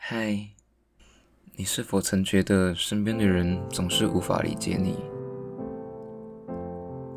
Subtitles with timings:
[0.00, 0.38] 嗨，
[1.56, 4.94] 你是否曾觉得身边的人总是无法理解你？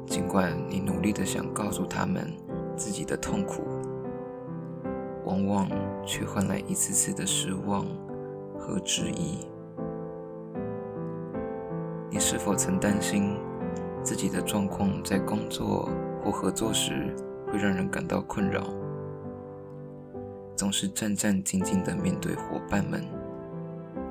[0.06, 2.34] 尽管你努力的想告诉他们
[2.76, 3.64] 自己的痛苦，
[5.24, 5.70] 往往
[6.06, 7.86] 却换来一次次的失望
[8.60, 9.48] 和质疑。
[12.10, 13.38] 你是否曾担心
[14.04, 15.88] 自己的状况在工作
[16.22, 17.16] 或合作时
[17.48, 18.81] 会让人感到困扰？
[20.62, 23.04] 总是战战兢兢地面对伙伴们，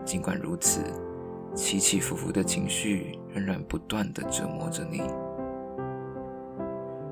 [0.05, 0.81] 尽管如此，
[1.55, 5.01] 起起伏伏的情绪仍然不断地折磨着你。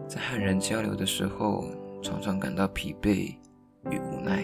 [0.08, 1.66] 在和人交流的时候，
[2.02, 3.32] 常常感到疲惫
[3.92, 4.42] 与无奈。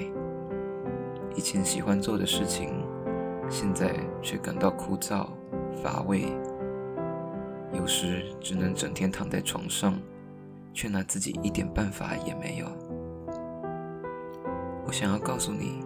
[1.35, 2.69] 以前喜欢做的事情，
[3.51, 5.27] 现在却感到枯燥
[5.83, 6.27] 乏味。
[7.73, 10.01] 有时只能整天躺在床上，
[10.73, 12.84] 却拿自己一点办法也没有。
[14.87, 15.85] 我想要告诉你，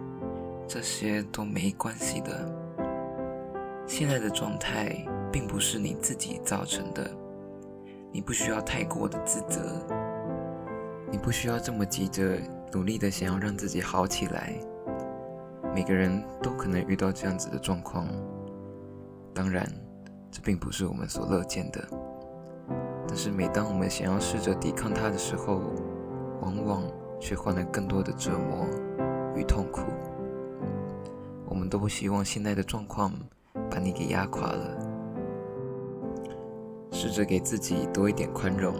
[0.67, 2.55] 这些都没关系的。
[3.87, 4.95] 现在的状态
[5.31, 7.09] 并不是你自己造成的，
[8.11, 9.81] 你不需要太过的自责，
[11.11, 12.37] 你不需要这么急着
[12.71, 14.53] 努力的想要让自己好起来。
[15.73, 18.07] 每个人都可能遇到这样子的状况，
[19.33, 19.65] 当然，
[20.29, 21.87] 这并不是我们所乐见的。
[23.07, 25.61] 但是每当我们想要试着抵抗它的时候，
[26.41, 26.83] 往往
[27.19, 28.67] 却换来更多的折磨。
[29.39, 29.83] 与痛苦，
[31.45, 33.13] 我们都不希望现在的状况
[33.71, 34.77] 把你给压垮了。
[36.91, 38.75] 试着给自己多一点宽容。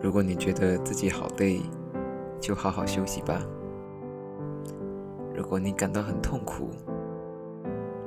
[0.00, 1.60] 如果你觉得自己好累，
[2.40, 3.42] 就好好休息吧。
[5.34, 6.70] 如果你感到很痛苦，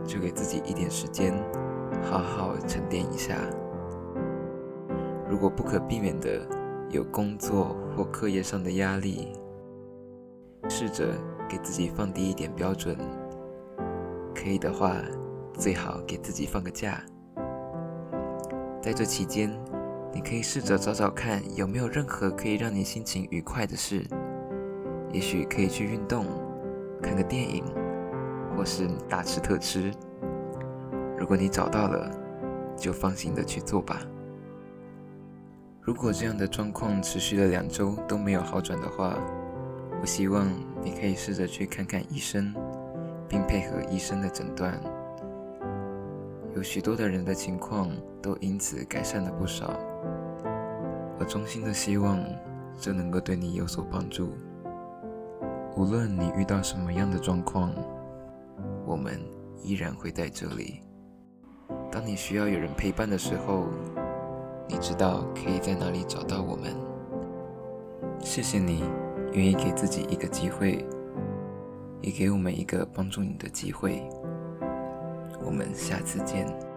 [0.03, 1.31] 就给自己一点时间，
[2.01, 3.35] 好好沉淀一下。
[5.29, 6.41] 如果不可避免的
[6.89, 9.27] 有工作或课业上的压力，
[10.81, 11.13] 试着
[11.47, 12.97] 给自己放低一点标准，
[14.33, 14.95] 可以的话，
[15.53, 16.99] 最好给自己放个假。
[18.81, 19.55] 在这期间，
[20.11, 24.03] 你可以试着找找看有没有任何可以让你心情愉快的事，
[25.11, 26.25] 也许可以去运动、
[26.99, 27.63] 看个电影，
[28.57, 29.91] 或是大吃特吃。
[31.15, 32.09] 如果你找到了，
[32.75, 34.01] 就放心的去做吧。
[35.79, 39.15] 如果这样的状况持续了两周都没有好转的话，
[40.01, 40.47] 我希望
[40.83, 42.53] 你可以试着去看看医生，
[43.29, 44.81] 并配合医生的诊断。
[46.55, 47.89] 有许多的人的情况
[48.19, 49.79] 都因此改善了不少。
[51.19, 52.19] 我衷心的希望
[52.79, 54.33] 这能够对你有所帮助。
[55.75, 57.71] 无论你遇到什么样的状况，
[58.87, 59.21] 我们
[59.61, 60.81] 依然会在这里。
[61.91, 63.67] 当你需要有人陪伴的时候，
[64.67, 66.75] 你知道可以在哪里找到我们。
[68.19, 68.83] 谢谢你。
[69.33, 70.85] 愿意给自己一个机会，
[72.01, 74.01] 也给我们一个帮助你的机会。
[75.43, 76.70] 我们下次见。